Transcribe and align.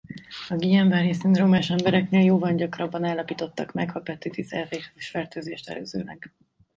A 0.49 0.55
Guillain–Barré-szindrómás 0.55 1.69
embereknél 1.69 2.23
jóval 2.23 2.53
gyakrabban 2.55 3.03
állapítottak 3.03 3.71
meg 3.73 3.91
Hepatitis 3.91 4.51
E 4.51 4.65
vírusfertőzést 4.69 5.69
előzőleg. 5.69 6.33